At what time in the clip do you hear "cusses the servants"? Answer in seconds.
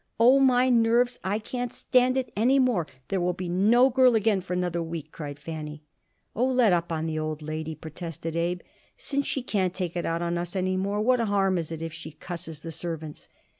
12.13-13.29